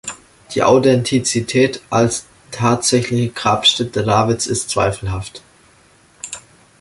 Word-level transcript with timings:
Die 0.55 0.63
Authentizität 0.63 1.79
als 1.91 2.25
tatsächliche 2.49 3.29
Grabstätte 3.33 4.03
Davids 4.03 4.47
ist 4.47 4.71
zweifelhaft. 4.71 5.43